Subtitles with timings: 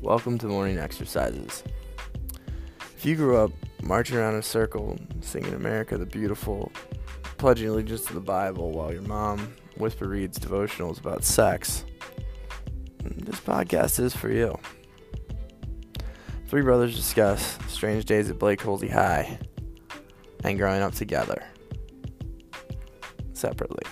[0.00, 1.64] Welcome to morning exercises.
[2.96, 3.50] If you grew up
[3.82, 6.70] marching around in a circle, singing America the Beautiful,
[7.36, 11.84] pledging allegiance to the Bible while your mom whisper reads devotionals about sex,
[13.02, 14.56] this podcast is for you.
[16.46, 19.40] Three brothers discuss strange days at Blake Holsey High
[20.44, 21.42] and growing up together
[23.32, 23.82] separately.